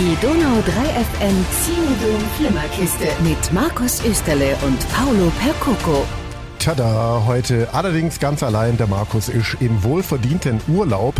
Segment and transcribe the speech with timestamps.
[0.00, 6.06] Die Donau 3 FM Zinedom Flimmerkiste mit Markus Österle und Paolo Percoco.
[6.58, 8.78] Tada, heute allerdings ganz allein.
[8.78, 11.16] Der Markus ist im wohlverdienten Urlaub.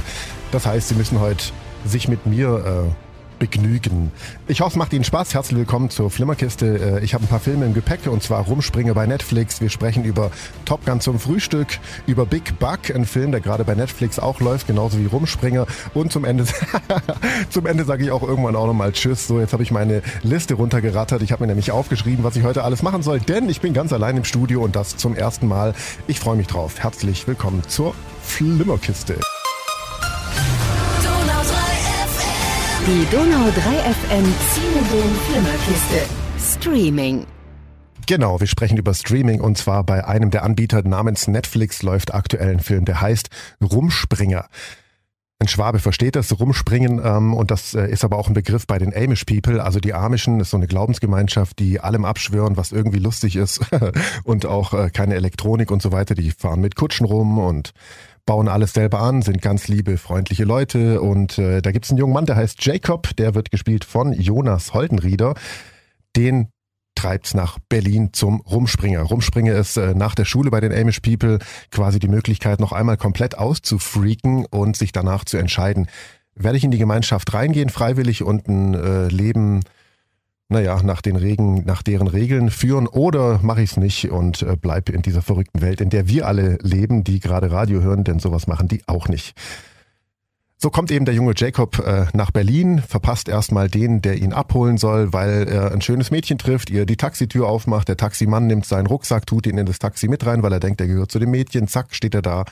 [0.50, 1.52] Das heißt, Sie müssen heute
[1.84, 3.09] sich mit mir äh,
[3.40, 4.12] begnügen.
[4.46, 5.34] Ich hoffe, es macht Ihnen Spaß.
[5.34, 6.98] Herzlich willkommen zur Flimmerkiste.
[7.00, 9.60] Äh, ich habe ein paar Filme im Gepäck und zwar Rumspringe bei Netflix.
[9.60, 10.30] Wir sprechen über
[10.66, 11.66] Top Gun zum Frühstück,
[12.06, 15.66] über Big Buck, ein Film, der gerade bei Netflix auch läuft, genauso wie Rumspringer.
[15.94, 16.44] Und zum Ende,
[17.50, 19.26] zum Ende sage ich auch irgendwann auch nochmal Tschüss.
[19.26, 21.22] So, jetzt habe ich meine Liste runtergerattert.
[21.22, 23.92] Ich habe mir nämlich aufgeschrieben, was ich heute alles machen soll, denn ich bin ganz
[23.92, 25.74] allein im Studio und das zum ersten Mal.
[26.06, 26.78] Ich freue mich drauf.
[26.78, 29.16] Herzlich willkommen zur Flimmerkiste.
[32.90, 36.08] Die Donau 3 FM Zinedom Flimmerkiste.
[36.40, 37.24] Streaming.
[38.08, 42.50] Genau, wir sprechen über Streaming und zwar bei einem der Anbieter namens Netflix läuft aktuell
[42.50, 43.28] ein Film, der heißt
[43.62, 44.48] Rumspringer.
[45.38, 48.78] Ein Schwabe versteht das, rumspringen, ähm, und das äh, ist aber auch ein Begriff bei
[48.78, 49.62] den Amish People.
[49.62, 53.60] Also die Amischen ist so eine Glaubensgemeinschaft, die allem abschwören, was irgendwie lustig ist
[54.24, 56.16] und auch äh, keine Elektronik und so weiter.
[56.16, 57.72] Die fahren mit Kutschen rum und
[58.30, 61.00] bauen alles selber an, sind ganz liebe, freundliche Leute.
[61.00, 64.72] Und äh, da gibt's einen jungen Mann, der heißt Jacob, der wird gespielt von Jonas
[64.72, 65.34] Holdenrieder.
[66.14, 66.46] Den
[66.94, 69.00] treibt's nach Berlin zum Rumspringer.
[69.00, 71.40] Rumspringer ist äh, nach der Schule bei den Amish People
[71.72, 75.88] quasi die Möglichkeit, noch einmal komplett auszufreaken und sich danach zu entscheiden,
[76.36, 79.64] werde ich in die Gemeinschaft reingehen, freiwillig und ein äh, Leben
[80.50, 84.56] naja, nach den Regen, nach deren Regeln führen oder mache ich es nicht und äh,
[84.60, 88.18] bleib in dieser verrückten Welt, in der wir alle leben, die gerade Radio hören, denn
[88.18, 89.34] sowas machen die auch nicht.
[90.58, 94.76] So kommt eben der junge Jacob äh, nach Berlin, verpasst erstmal den, der ihn abholen
[94.76, 98.86] soll, weil er ein schönes Mädchen trifft, ihr die Taxitür aufmacht, der Taximann nimmt seinen
[98.86, 101.30] Rucksack, tut ihn in das Taxi mit rein, weil er denkt, er gehört zu dem
[101.30, 102.44] Mädchen, zack, steht er da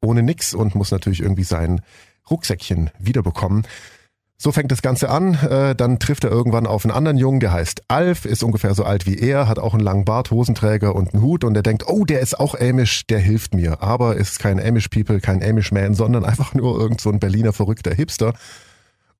[0.00, 1.82] ohne nix und muss natürlich irgendwie sein
[2.30, 3.64] Rucksäckchen wiederbekommen.
[4.38, 5.34] So fängt das Ganze an.
[5.34, 8.84] Äh, dann trifft er irgendwann auf einen anderen Jungen, der heißt Alf, ist ungefähr so
[8.84, 11.84] alt wie er, hat auch einen langen Bart, Hosenträger und einen Hut und er denkt,
[11.88, 13.82] oh, der ist auch Amish, der hilft mir.
[13.82, 17.54] Aber ist kein Amish People, kein Amish Man, sondern einfach nur irgend so ein Berliner
[17.54, 18.34] verrückter Hipster.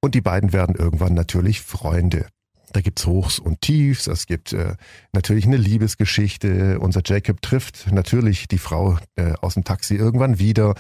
[0.01, 2.27] Und die beiden werden irgendwann natürlich Freunde.
[2.73, 4.75] Da gibt's Hochs und Tiefs, es gibt äh,
[5.13, 6.79] natürlich eine Liebesgeschichte.
[6.79, 10.75] Unser Jacob trifft natürlich die Frau äh, aus dem Taxi irgendwann wieder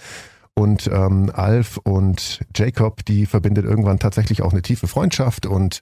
[0.59, 5.81] und ähm, Alf und Jacob, die verbindet irgendwann tatsächlich auch eine tiefe Freundschaft und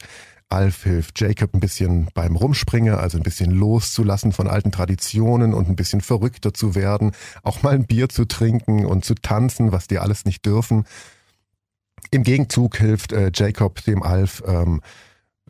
[0.49, 5.69] Alf hilft Jacob ein bisschen beim Rumspringen, also ein bisschen loszulassen von alten Traditionen und
[5.69, 7.13] ein bisschen verrückter zu werden,
[7.43, 10.85] auch mal ein Bier zu trinken und zu tanzen, was die alles nicht dürfen.
[12.11, 14.81] Im Gegenzug hilft äh, Jacob dem Alf, ähm,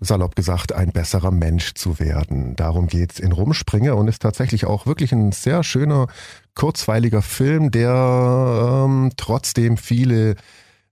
[0.00, 2.56] salopp gesagt, ein besserer Mensch zu werden.
[2.56, 6.08] Darum geht's in Rumspringe und ist tatsächlich auch wirklich ein sehr schöner,
[6.54, 10.37] kurzweiliger Film, der ähm, trotzdem viele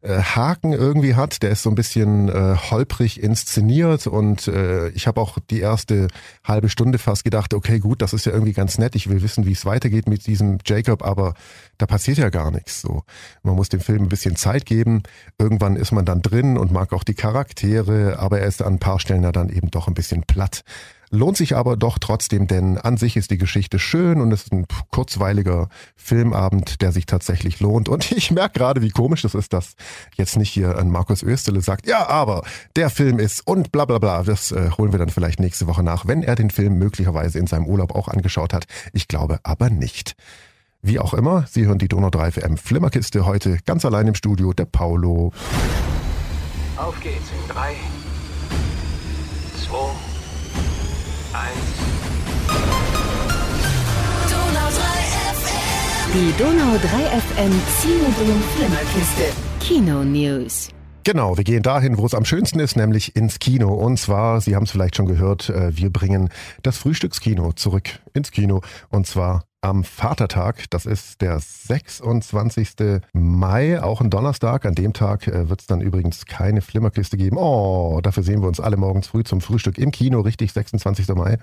[0.02, 1.42] äh, Haken irgendwie hat.
[1.42, 6.08] Der ist so ein bisschen äh, holprig inszeniert und äh, ich habe auch die erste
[6.42, 8.96] halbe Stunde fast gedacht, okay, gut, das ist ja irgendwie ganz nett.
[8.96, 11.34] Ich will wissen, wie es weitergeht mit diesem Jacob, aber
[11.78, 12.80] da passiert ja gar nichts.
[12.80, 13.04] So,
[13.44, 15.04] man muss dem Film ein bisschen Zeit geben.
[15.38, 18.78] Irgendwann ist man dann drin und mag auch die Charaktere, aber er ist an ein
[18.80, 20.64] paar Stellen ja dann eben doch ein bisschen platt.
[21.14, 24.52] Lohnt sich aber doch trotzdem, denn an sich ist die Geschichte schön und es ist
[24.52, 27.90] ein kurzweiliger Filmabend, der sich tatsächlich lohnt.
[27.90, 29.74] Und ich merke gerade, wie komisch das ist, dass
[30.16, 32.44] jetzt nicht hier ein Markus Österle sagt, ja, aber
[32.76, 34.22] der Film ist und bla bla bla.
[34.22, 37.46] Das äh, holen wir dann vielleicht nächste Woche nach, wenn er den Film möglicherweise in
[37.46, 38.64] seinem Urlaub auch angeschaut hat.
[38.94, 40.14] Ich glaube aber nicht.
[40.80, 44.54] Wie auch immer, Sie hören die Donau 3 FM Flimmerkiste heute ganz allein im Studio,
[44.54, 45.30] der Paulo.
[46.78, 47.74] Auf geht's in 3,
[49.68, 49.76] 2,
[56.14, 56.86] Die Donau 3
[57.20, 59.32] FM Zinedom Flimmerkiste.
[59.60, 60.68] Kino News.
[61.04, 63.72] Genau, wir gehen dahin, wo es am schönsten ist, nämlich ins Kino.
[63.72, 66.28] Und zwar, Sie haben es vielleicht schon gehört, äh, wir bringen
[66.62, 68.60] das Frühstückskino zurück ins Kino.
[68.90, 70.68] Und zwar am Vatertag.
[70.70, 73.00] Das ist der 26.
[73.12, 74.66] Mai, auch ein Donnerstag.
[74.66, 77.38] An dem Tag äh, wird es dann übrigens keine Flimmerkiste geben.
[77.38, 81.08] Oh, dafür sehen wir uns alle morgens früh zum Frühstück im Kino, richtig, 26.
[81.08, 81.38] Mai.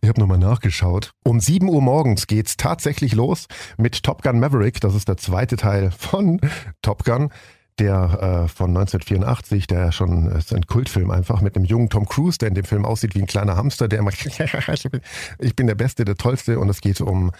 [0.00, 1.12] Ich habe nochmal nachgeschaut.
[1.24, 4.80] Um 7 Uhr morgens geht's tatsächlich los mit Top Gun Maverick.
[4.80, 6.40] Das ist der zweite Teil von
[6.82, 7.30] Top Gun
[7.78, 12.38] der äh, von 1984, der schon ist ein Kultfilm einfach mit einem jungen Tom Cruise,
[12.38, 14.10] der in dem Film aussieht wie ein kleiner Hamster, der immer
[15.38, 17.32] ich bin der Beste, der Tollste und es geht um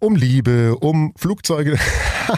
[0.00, 1.78] um Liebe, um Flugzeuge.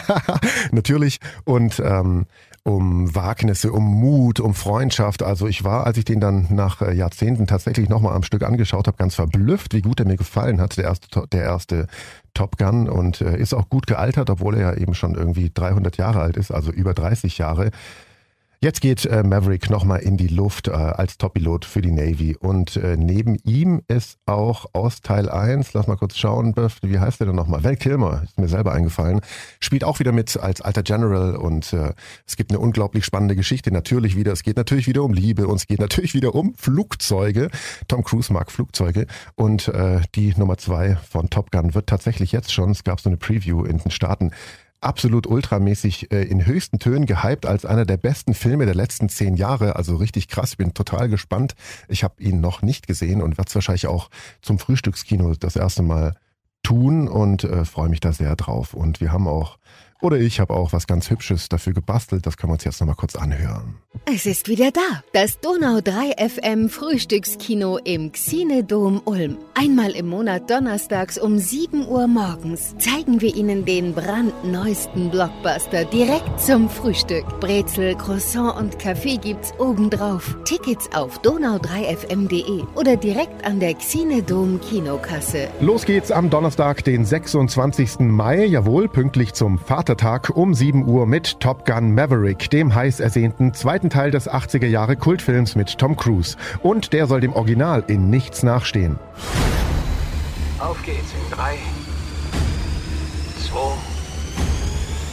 [0.71, 1.19] Natürlich.
[1.45, 2.27] Und ähm,
[2.63, 5.23] um Wagnisse, um Mut, um Freundschaft.
[5.23, 8.87] Also ich war, als ich den dann nach äh, Jahrzehnten tatsächlich nochmal am Stück angeschaut
[8.87, 11.87] habe, ganz verblüfft, wie gut er mir gefallen hat, der erste, der erste
[12.33, 15.97] Top Gun und äh, ist auch gut gealtert, obwohl er ja eben schon irgendwie 300
[15.97, 17.71] Jahre alt ist, also über 30 Jahre.
[18.61, 22.35] Jetzt geht äh, Maverick nochmal in die Luft äh, als Top-Pilot für die Navy.
[22.35, 27.21] Und äh, neben ihm ist auch aus Teil 1, lass mal kurz schauen, wie heißt
[27.21, 27.63] der denn nochmal?
[27.63, 29.21] Val Kilmer, ist mir selber eingefallen,
[29.61, 31.93] spielt auch wieder mit als alter General und äh,
[32.27, 33.71] es gibt eine unglaublich spannende Geschichte.
[33.71, 37.51] Natürlich wieder, es geht natürlich wieder um Liebe und es geht natürlich wieder um Flugzeuge.
[37.87, 42.51] Tom Cruise mag Flugzeuge und äh, die Nummer zwei von Top Gun wird tatsächlich jetzt
[42.51, 44.31] schon, es gab so eine Preview in den Staaten,
[44.81, 49.35] absolut ultramäßig äh, in höchsten Tönen gehypt als einer der besten Filme der letzten zehn
[49.35, 49.75] Jahre.
[49.75, 50.55] Also richtig krass.
[50.55, 51.55] Bin total gespannt.
[51.87, 54.09] Ich habe ihn noch nicht gesehen und werde es wahrscheinlich auch
[54.41, 56.15] zum Frühstückskino das erste Mal
[56.63, 58.73] tun und äh, freue mich da sehr drauf.
[58.73, 59.57] Und wir haben auch
[60.01, 62.25] oder ich habe auch was ganz Hübsches dafür gebastelt.
[62.25, 63.75] Das können wir uns jetzt nochmal kurz anhören.
[64.05, 65.03] Es ist wieder da.
[65.11, 69.37] Das Donau 3 FM Frühstückskino im Xinedom Ulm.
[69.53, 76.39] Einmal im Monat donnerstags um 7 Uhr morgens zeigen wir Ihnen den brandneuesten Blockbuster direkt
[76.39, 77.25] zum Frühstück.
[77.39, 80.37] Brezel, Croissant und Kaffee gibt's obendrauf.
[80.45, 85.49] Tickets auf donau3fm.de oder direkt an der Xinedom Kinokasse.
[85.59, 87.99] Los geht's am Donnerstag, den 26.
[87.99, 88.45] Mai.
[88.45, 93.53] Jawohl, pünktlich zum Vater Vatertag um 7 Uhr mit Top Gun Maverick, dem heiß ersehnten
[93.55, 96.37] zweiten Teil des 80er Jahre Kultfilms mit Tom Cruise.
[96.61, 98.99] Und der soll dem Original in nichts nachstehen.
[100.59, 101.57] Auf geht's in 3,
[103.47, 103.59] 2,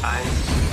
[0.03, 0.66] 1.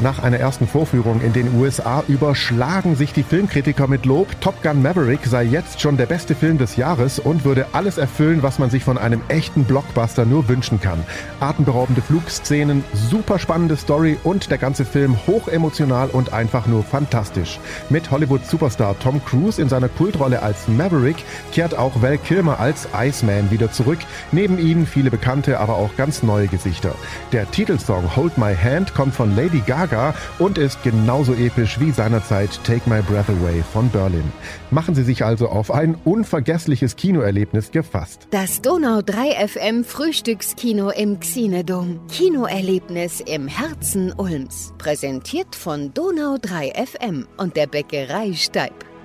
[0.00, 4.28] Nach einer ersten Vorführung in den USA überschlagen sich die Filmkritiker mit Lob.
[4.42, 8.42] Top Gun Maverick sei jetzt schon der beste Film des Jahres und würde alles erfüllen,
[8.42, 11.02] was man sich von einem echten Blockbuster nur wünschen kann.
[11.40, 17.58] Atemberaubende Flugszenen, super spannende Story und der ganze Film hochemotional und einfach nur fantastisch.
[17.88, 23.50] Mit Hollywood-Superstar Tom Cruise in seiner Kultrolle als Maverick kehrt auch Val Kilmer als Iceman
[23.50, 24.00] wieder zurück.
[24.30, 26.94] Neben ihnen viele bekannte, aber auch ganz neue Gesichter.
[27.32, 31.90] Der Titelsong Hold My Hand kommt von Lady Gaga Gaga und ist genauso episch wie
[31.90, 34.32] seinerzeit Take My Breath Away von Berlin.
[34.70, 38.28] Machen Sie sich also auf ein unvergessliches Kinoerlebnis gefasst.
[38.30, 42.00] Das Donau 3 FM Frühstückskino im Xinedom.
[42.08, 44.74] Kinoerlebnis im Herzen Ulms.
[44.78, 48.95] Präsentiert von Donau 3 FM und der Bäckerei Steib.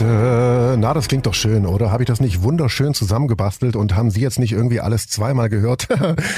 [0.00, 1.90] Na, das klingt doch schön, oder?
[1.90, 5.88] Habe ich das nicht wunderschön zusammengebastelt und haben Sie jetzt nicht irgendwie alles zweimal gehört?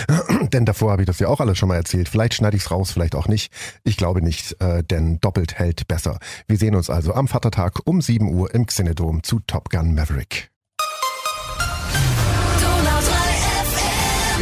[0.52, 2.08] denn davor habe ich das ja auch alles schon mal erzählt.
[2.08, 3.52] Vielleicht schneide ich es raus, vielleicht auch nicht.
[3.84, 6.18] Ich glaube nicht, äh, denn doppelt hält besser.
[6.48, 10.50] Wir sehen uns also am Vatertag um 7 Uhr im Xenedom zu Top Gun Maverick.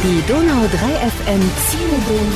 [0.01, 2.29] Die Donau 3 FM Xenodom.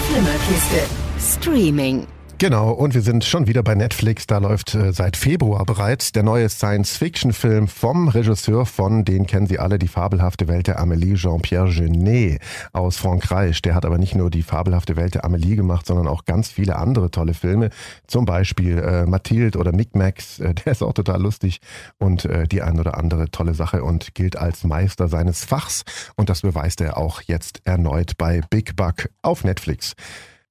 [1.17, 2.07] Streaming.
[2.39, 4.27] Genau, und wir sind schon wieder bei Netflix.
[4.27, 9.59] Da läuft äh, seit Februar bereits der neue Science-Fiction-Film vom Regisseur von, den kennen Sie
[9.59, 12.41] alle, die fabelhafte Welt der Amélie, Jean-Pierre Genet
[12.73, 13.61] aus Frankreich.
[13.61, 16.75] Der hat aber nicht nur die fabelhafte Welt der Amélie gemacht, sondern auch ganz viele
[16.75, 17.69] andere tolle Filme.
[18.07, 21.61] Zum Beispiel äh, Mathilde oder Micmacs, äh, der ist auch total lustig
[21.97, 25.83] und äh, die ein oder andere tolle Sache und gilt als Meister seines Fachs.
[26.15, 29.95] Und das beweist er auch jetzt erneut bei Big Buck auf Netflix.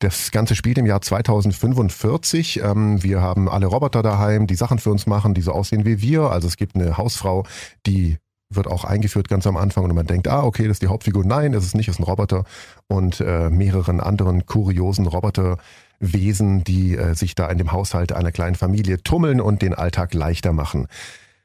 [0.03, 2.61] Das Ganze spielt im Jahr 2045.
[2.65, 6.03] Ähm, wir haben alle Roboter daheim, die Sachen für uns machen, die so aussehen wie
[6.03, 6.23] wir.
[6.23, 7.45] Also es gibt eine Hausfrau,
[7.87, 8.19] die
[8.51, 11.25] wird auch eingeführt ganz am Anfang und man denkt, ah, okay, das ist die Hauptfigur.
[11.25, 12.45] Nein, ist nicht, das ist ein Roboter
[12.89, 18.57] und äh, mehreren anderen kuriosen Roboterwesen, die äh, sich da in dem Haushalt einer kleinen
[18.57, 20.89] Familie tummeln und den Alltag leichter machen.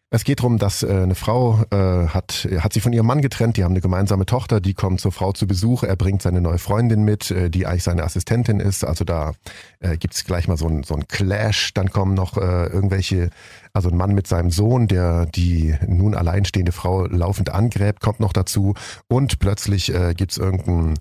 [0.09, 3.57] Es geht darum, dass äh, eine Frau äh, hat, hat sich von ihrem Mann getrennt,
[3.57, 6.59] die haben eine gemeinsame Tochter, die kommt zur Frau zu Besuch, er bringt seine neue
[6.59, 8.85] Freundin mit, äh, die eigentlich seine Assistentin ist.
[8.85, 9.33] Also da
[9.81, 11.73] äh, gibt's gleich mal so ein, so Clash.
[11.73, 13.31] Dann kommen noch äh, irgendwelche,
[13.73, 18.31] also ein Mann mit seinem Sohn, der die nun alleinstehende Frau laufend angräbt, kommt noch
[18.31, 18.75] dazu.
[19.09, 20.93] Und plötzlich äh, gibt's irgendeine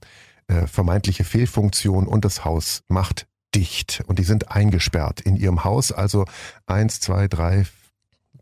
[0.49, 4.03] äh, vermeintliche Fehlfunktion und das Haus macht dicht.
[4.09, 5.93] Und die sind eingesperrt in ihrem Haus.
[5.93, 6.25] Also
[6.67, 7.67] eins, zwei, drei,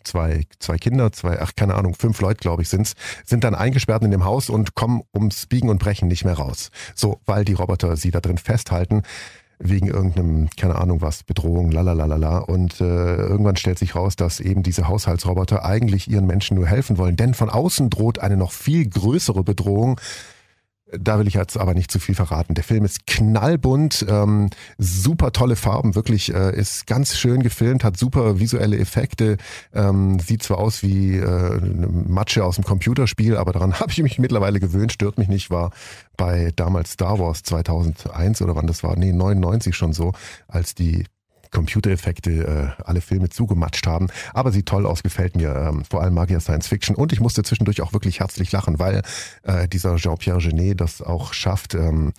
[0.04, 2.94] zwei, zwei Kinder, zwei, ach keine Ahnung, fünf Leute, glaube ich, sind's,
[3.25, 6.70] sind dann eingesperrt in dem Haus und kommen ums Biegen und Brechen nicht mehr raus.
[6.94, 9.02] So, weil die Roboter sie da drin festhalten
[9.58, 12.38] wegen irgendeinem, keine Ahnung was, Bedrohung, lalalala.
[12.38, 16.99] Und äh, irgendwann stellt sich raus, dass eben diese Haushaltsroboter eigentlich ihren Menschen nur helfen
[16.99, 17.16] wollen.
[17.16, 20.00] Denn von außen droht eine noch viel größere Bedrohung,
[20.93, 22.55] da will ich jetzt aber nicht zu viel verraten.
[22.55, 27.97] Der Film ist knallbunt, ähm, super tolle Farben, wirklich äh, ist ganz schön gefilmt, hat
[27.97, 29.38] super visuelle Effekte,
[29.73, 31.61] ähm, sieht zwar aus wie äh,
[32.07, 35.71] Matsche aus dem Computerspiel, aber daran habe ich mich mittlerweile gewöhnt, stört mich nicht, war
[36.17, 40.12] bei damals Star Wars 2001 oder wann das war, nee 99 schon so,
[40.49, 41.05] als die
[41.54, 44.08] Computereffekte äh, alle Filme zugematscht haben.
[44.34, 45.54] Aber sieht toll aus, gefällt mir.
[45.54, 46.94] Ähm, vor allem mag ich ja Science Fiction.
[46.94, 49.02] Und ich musste zwischendurch auch wirklich herzlich lachen, weil
[49.44, 52.12] äh, dieser Jean-Pierre Genet das auch schafft, ähm,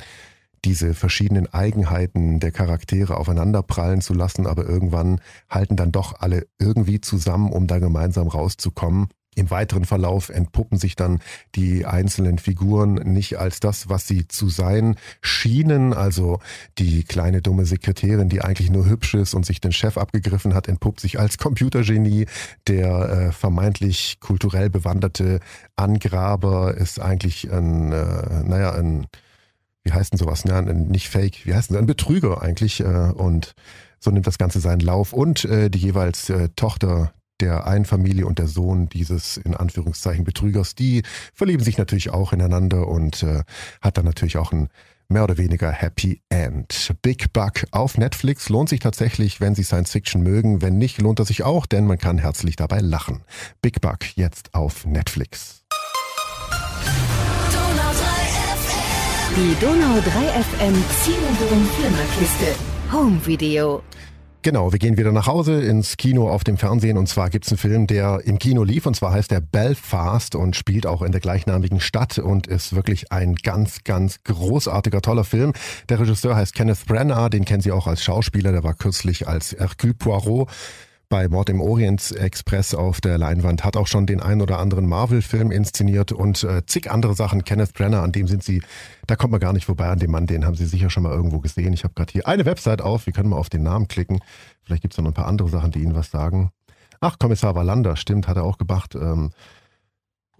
[0.63, 6.99] diese verschiedenen Eigenheiten der Charaktere aufeinanderprallen zu lassen, aber irgendwann halten dann doch alle irgendwie
[6.99, 9.09] zusammen, um da gemeinsam rauszukommen.
[9.35, 11.19] Im weiteren Verlauf entpuppen sich dann
[11.55, 15.93] die einzelnen Figuren nicht als das, was sie zu sein schienen.
[15.93, 16.39] Also
[16.77, 20.69] die kleine dumme Sekretärin, die eigentlich nur hübsch ist und sich den Chef abgegriffen hat,
[20.69, 22.27] entpuppt sich als Computergenie.
[22.67, 25.41] Der äh, vermeintlich kulturell bewanderte
[25.75, 29.07] Angraber ist eigentlich ein, äh, naja, ein,
[29.83, 30.45] wie heißt denn sowas?
[30.45, 30.55] Ne?
[30.55, 32.79] Ein, nicht Fake, wie heißt denn ein Betrüger eigentlich.
[32.79, 33.53] Äh, und
[33.99, 35.11] so nimmt das Ganze seinen Lauf.
[35.11, 37.11] Und äh, die jeweils äh, Tochter
[37.41, 42.33] der einen Familie und der Sohn dieses in Anführungszeichen Betrügers, die verlieben sich natürlich auch
[42.33, 43.43] ineinander und äh,
[43.81, 44.69] hat dann natürlich auch ein
[45.07, 46.93] mehr oder weniger Happy End.
[47.01, 50.61] Big Buck auf Netflix lohnt sich tatsächlich, wenn Sie Science Fiction mögen.
[50.61, 53.23] Wenn nicht, lohnt er sich auch, denn man kann herzlich dabei lachen.
[53.61, 55.63] Big Buck jetzt auf Netflix.
[59.35, 62.55] Die Donau 3 FM Cinedoom Flimmerkiste
[62.91, 63.83] Home Video.
[64.45, 66.99] Genau, wir gehen wieder nach Hause ins Kino auf dem Fernsehen.
[66.99, 68.85] Und zwar gibt's einen Film, der im Kino lief.
[68.85, 73.11] Und zwar heißt der Belfast und spielt auch in der gleichnamigen Stadt und ist wirklich
[73.11, 75.53] ein ganz, ganz großartiger, toller Film.
[75.89, 79.53] Der Regisseur heißt Kenneth Branagh, den kennen Sie auch als Schauspieler, der war kürzlich als
[79.57, 80.47] Hercule Poirot
[81.09, 84.87] bei Mord im Orient Express auf der Leinwand, hat auch schon den ein oder anderen
[84.87, 87.43] Marvel-Film inszeniert und äh, zig andere Sachen.
[87.43, 88.61] Kenneth Brenner, an dem sind Sie,
[89.07, 91.13] da kommt man gar nicht vorbei an dem Mann, den haben Sie sicher schon mal
[91.13, 91.73] irgendwo gesehen.
[91.73, 94.19] Ich habe gerade hier eine Website auf, wir können mal auf den Namen klicken.
[94.63, 96.51] Vielleicht gibt es noch ein paar andere Sachen, die Ihnen was sagen.
[96.99, 98.95] Ach, Kommissar Wallander, stimmt, hat er auch gemacht.
[98.95, 99.31] Ähm,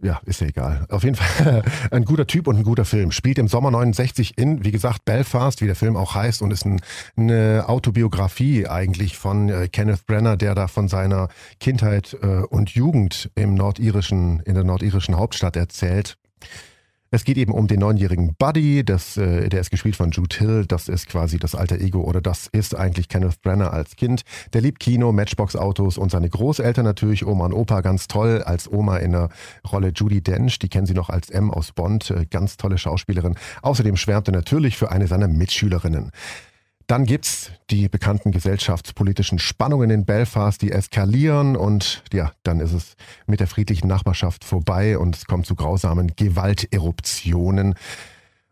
[0.01, 0.85] ja, ist ja egal.
[0.89, 3.11] Auf jeden Fall ein guter Typ und ein guter Film.
[3.11, 6.65] Spielt im Sommer 69 in, wie gesagt, Belfast, wie der Film auch heißt, und ist
[6.65, 6.81] ein,
[7.17, 13.31] eine Autobiografie eigentlich von äh, Kenneth Brenner, der da von seiner Kindheit äh, und Jugend
[13.35, 16.17] im nordirischen, in der nordirischen Hauptstadt erzählt.
[17.11, 20.65] Es geht eben um den neunjährigen Buddy, das, äh, der ist gespielt von Jude Hill,
[20.67, 24.23] das ist quasi das alter Ego oder das ist eigentlich Kenneth Brenner als Kind.
[24.53, 28.97] Der liebt Kino, Matchbox-Autos und seine Großeltern natürlich, Oma und Opa ganz toll, als Oma
[28.97, 29.29] in der
[29.71, 33.35] Rolle Judy Dench, die kennen Sie noch als M aus Bond, äh, ganz tolle Schauspielerin.
[33.61, 36.11] Außerdem schwärmt er natürlich für eine seiner Mitschülerinnen.
[36.87, 42.95] Dann gibt's die bekannten gesellschaftspolitischen Spannungen in Belfast, die eskalieren und ja, dann ist es
[43.25, 47.73] mit der friedlichen Nachbarschaft vorbei und es kommt zu grausamen Gewalteruptionen.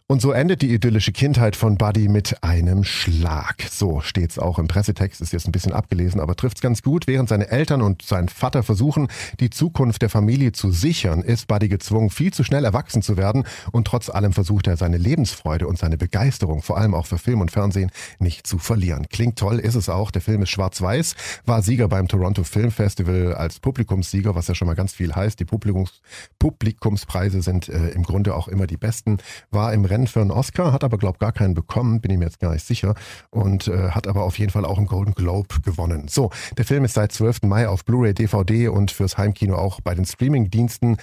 [0.05, 3.63] Und so endet die idyllische Kindheit von Buddy mit einem Schlag.
[3.71, 7.07] So steht's auch im Pressetext, ist jetzt ein bisschen abgelesen, aber trifft's ganz gut.
[7.07, 9.07] Während seine Eltern und sein Vater versuchen,
[9.39, 13.45] die Zukunft der Familie zu sichern, ist Buddy gezwungen, viel zu schnell erwachsen zu werden
[13.71, 17.39] und trotz allem versucht er seine Lebensfreude und seine Begeisterung, vor allem auch für Film
[17.39, 19.07] und Fernsehen, nicht zu verlieren.
[19.09, 20.11] Klingt toll, ist es auch.
[20.11, 24.67] Der Film ist schwarz-weiß, war Sieger beim Toronto Film Festival als Publikumssieger, was ja schon
[24.67, 25.39] mal ganz viel heißt.
[25.39, 26.01] Die Publikums
[26.39, 29.19] Publikumspreise sind äh, im Grunde auch immer die besten.
[29.49, 32.25] War im Rennen für einen Oscar, hat aber, glaube gar keinen bekommen, bin ich mir
[32.25, 32.95] jetzt gar nicht sicher.
[33.29, 36.07] Und äh, hat aber auf jeden Fall auch einen Golden Globe gewonnen.
[36.07, 37.43] So, der Film ist seit 12.
[37.43, 40.97] Mai auf Blu-ray, DVD und fürs Heimkino auch bei den Streaming-Diensten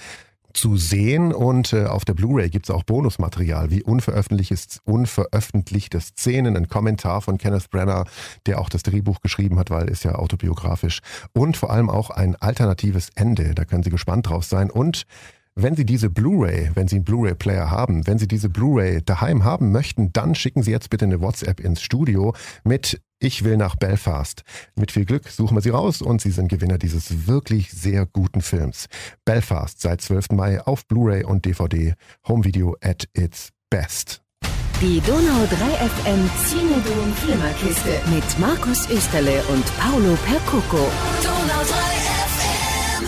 [0.53, 6.57] zu sehen und äh, auf der Blu-ray gibt es auch Bonusmaterial wie unveröffentlichte, unveröffentlichte Szenen,
[6.57, 8.03] ein Kommentar von Kenneth Brenner,
[8.45, 10.99] der auch das Drehbuch geschrieben hat, weil ist ja autobiografisch
[11.31, 15.05] und vor allem auch ein alternatives Ende, da können Sie gespannt drauf sein und
[15.55, 19.71] wenn Sie diese Blu-ray, wenn Sie einen Blu-ray-Player haben, wenn Sie diese Blu-ray daheim haben
[19.71, 24.43] möchten, dann schicken Sie jetzt bitte eine WhatsApp ins Studio mit Ich will nach Belfast.
[24.75, 28.41] Mit viel Glück suchen wir Sie raus und Sie sind Gewinner dieses wirklich sehr guten
[28.41, 28.87] Films.
[29.25, 30.31] Belfast seit 12.
[30.31, 31.93] Mai auf Blu-ray und DVD.
[32.27, 34.21] Home Video at its best.
[34.81, 35.55] Die Donau 3
[35.87, 40.89] FM Cinedom Flimmerkiste mit Markus Österle und Paolo Percoco.
[41.21, 41.75] Donau 3
[42.31, 43.05] FM.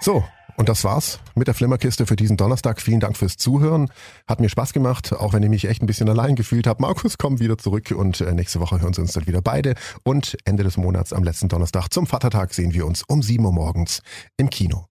[0.00, 0.24] So,
[0.62, 2.80] und das war's mit der Flimmerkiste für diesen Donnerstag.
[2.80, 3.90] Vielen Dank fürs Zuhören.
[4.28, 6.80] Hat mir Spaß gemacht, auch wenn ich mich echt ein bisschen allein gefühlt habe.
[6.80, 9.74] Markus kommt wieder zurück und äh, nächste Woche hören Sie uns dann wieder beide.
[10.04, 13.52] Und Ende des Monats am letzten Donnerstag zum Vatertag sehen wir uns um 7 Uhr
[13.52, 14.02] morgens
[14.36, 14.86] im Kino.